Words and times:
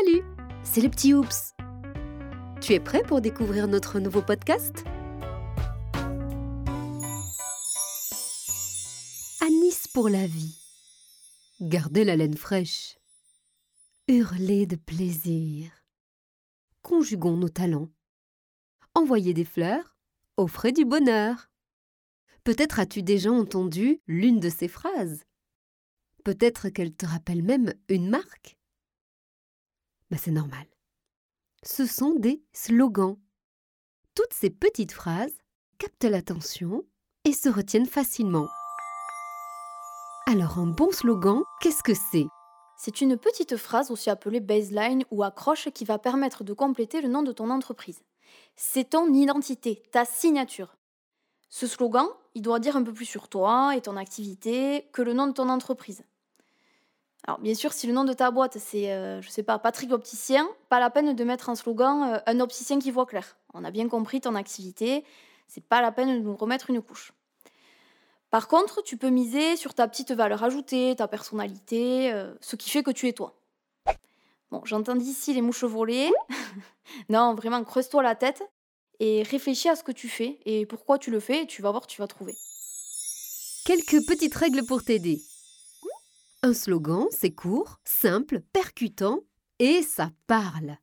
Salut, 0.00 0.22
c'est 0.62 0.80
le 0.80 0.88
petit 0.88 1.12
Oups. 1.12 1.54
Tu 2.62 2.72
es 2.72 2.80
prêt 2.80 3.02
pour 3.02 3.20
découvrir 3.20 3.68
notre 3.68 3.98
nouveau 3.98 4.22
podcast? 4.22 4.84
Anis 9.42 9.88
pour 9.92 10.08
la 10.08 10.26
vie. 10.26 10.58
Gardez 11.60 12.04
la 12.04 12.16
laine 12.16 12.36
fraîche. 12.36 12.96
Hurler 14.08 14.64
de 14.66 14.76
plaisir. 14.76 15.70
Conjuguons 16.82 17.36
nos 17.36 17.48
talents. 17.50 17.90
Envoyer 18.94 19.34
des 19.34 19.44
fleurs, 19.44 19.96
offrez 20.38 20.72
du 20.72 20.86
bonheur. 20.86 21.50
Peut-être 22.44 22.80
as-tu 22.80 23.02
déjà 23.02 23.30
entendu 23.30 24.00
l'une 24.06 24.40
de 24.40 24.48
ces 24.48 24.68
phrases. 24.68 25.24
Peut-être 26.24 26.70
qu'elle 26.70 26.94
te 26.94 27.06
rappelle 27.06 27.42
même 27.42 27.74
une 27.88 28.08
marque. 28.08 28.59
Ben, 30.10 30.18
c'est 30.18 30.30
normal. 30.30 30.66
Ce 31.62 31.86
sont 31.86 32.14
des 32.14 32.42
slogans. 32.52 33.16
Toutes 34.14 34.32
ces 34.32 34.50
petites 34.50 34.92
phrases 34.92 35.34
captent 35.78 36.04
l'attention 36.04 36.84
et 37.24 37.32
se 37.32 37.48
retiennent 37.48 37.86
facilement. 37.86 38.48
Alors 40.26 40.58
un 40.58 40.66
bon 40.66 40.90
slogan, 40.90 41.42
qu'est-ce 41.60 41.82
que 41.82 41.94
c'est? 41.94 42.26
C'est 42.76 43.00
une 43.00 43.16
petite 43.16 43.56
phrase 43.56 43.90
aussi 43.90 44.10
appelée 44.10 44.40
baseline 44.40 45.04
ou 45.10 45.22
accroche 45.22 45.68
qui 45.70 45.84
va 45.84 45.98
permettre 45.98 46.44
de 46.44 46.54
compléter 46.54 47.00
le 47.02 47.08
nom 47.08 47.22
de 47.22 47.32
ton 47.32 47.50
entreprise. 47.50 48.02
C'est 48.56 48.90
ton 48.90 49.12
identité, 49.12 49.82
ta 49.92 50.04
signature. 50.04 50.76
Ce 51.50 51.66
slogan, 51.66 52.06
il 52.34 52.42
doit 52.42 52.60
dire 52.60 52.76
un 52.76 52.82
peu 52.82 52.92
plus 52.92 53.04
sur 53.04 53.28
toi 53.28 53.76
et 53.76 53.80
ton 53.80 53.96
activité 53.96 54.88
que 54.92 55.02
le 55.02 55.12
nom 55.12 55.26
de 55.26 55.32
ton 55.32 55.48
entreprise. 55.48 56.04
Alors 57.26 57.38
bien 57.38 57.54
sûr, 57.54 57.72
si 57.72 57.86
le 57.86 57.92
nom 57.92 58.04
de 58.04 58.12
ta 58.12 58.30
boîte 58.30 58.58
c'est, 58.58 58.92
euh, 58.92 59.20
je 59.20 59.28
sais 59.28 59.42
pas, 59.42 59.58
Patrick 59.58 59.92
Opticien, 59.92 60.48
pas 60.68 60.80
la 60.80 60.90
peine 60.90 61.14
de 61.14 61.24
mettre 61.24 61.48
en 61.48 61.54
slogan 61.54 62.14
euh, 62.14 62.18
un 62.26 62.40
opticien 62.40 62.78
qui 62.78 62.90
voit 62.90 63.06
clair. 63.06 63.36
On 63.52 63.64
a 63.64 63.70
bien 63.70 63.88
compris 63.88 64.20
ton 64.20 64.34
activité, 64.34 65.04
c'est 65.46 65.64
pas 65.64 65.82
la 65.82 65.92
peine 65.92 66.18
de 66.18 66.24
nous 66.24 66.36
remettre 66.36 66.70
une 66.70 66.80
couche. 66.80 67.12
Par 68.30 68.46
contre, 68.46 68.82
tu 68.82 68.96
peux 68.96 69.10
miser 69.10 69.56
sur 69.56 69.74
ta 69.74 69.88
petite 69.88 70.12
valeur 70.12 70.44
ajoutée, 70.44 70.94
ta 70.96 71.08
personnalité, 71.08 72.12
euh, 72.12 72.32
ce 72.40 72.56
qui 72.56 72.70
fait 72.70 72.82
que 72.82 72.92
tu 72.92 73.08
es 73.08 73.12
toi. 73.12 73.34
Bon, 74.50 74.62
j'entends 74.64 74.98
ici 74.98 75.34
les 75.34 75.42
mouches 75.42 75.64
volées. 75.64 76.10
non, 77.08 77.34
vraiment, 77.34 77.62
creuse-toi 77.64 78.02
la 78.02 78.14
tête 78.14 78.42
et 79.00 79.22
réfléchis 79.24 79.68
à 79.68 79.76
ce 79.76 79.82
que 79.82 79.92
tu 79.92 80.08
fais 80.08 80.38
et 80.44 80.64
pourquoi 80.66 80.98
tu 80.98 81.10
le 81.10 81.20
fais, 81.20 81.42
et 81.42 81.46
tu 81.46 81.60
vas 81.62 81.70
voir, 81.70 81.86
tu 81.86 82.00
vas 82.00 82.06
trouver. 82.06 82.36
Quelques 83.64 84.06
petites 84.06 84.34
règles 84.34 84.64
pour 84.64 84.84
t'aider. 84.84 85.20
Un 86.42 86.54
slogan, 86.54 87.06
c'est 87.10 87.32
court, 87.32 87.80
simple, 87.84 88.40
percutant 88.40 89.20
et 89.58 89.82
ça 89.82 90.10
parle. 90.26 90.78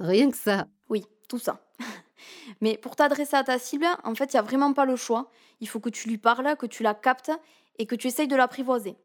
Rien 0.00 0.30
que 0.30 0.36
ça. 0.38 0.68
Oui, 0.88 1.04
tout 1.28 1.38
ça. 1.38 1.60
Mais 2.62 2.78
pour 2.78 2.96
t'adresser 2.96 3.36
à 3.36 3.44
ta 3.44 3.58
cible, 3.58 3.86
en 4.04 4.14
fait, 4.14 4.32
il 4.32 4.36
n'y 4.36 4.40
a 4.40 4.42
vraiment 4.42 4.72
pas 4.72 4.86
le 4.86 4.96
choix. 4.96 5.30
Il 5.60 5.68
faut 5.68 5.80
que 5.80 5.90
tu 5.90 6.08
lui 6.08 6.16
parles, 6.16 6.56
que 6.58 6.64
tu 6.64 6.82
la 6.82 6.94
captes 6.94 7.30
et 7.78 7.84
que 7.84 7.94
tu 7.94 8.06
essayes 8.06 8.26
de 8.26 8.36
l'apprivoiser. 8.36 8.96